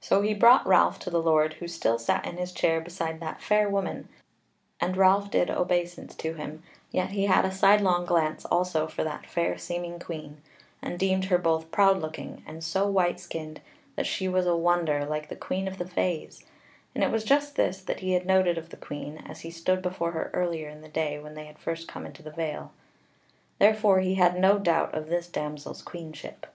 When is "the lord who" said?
1.10-1.68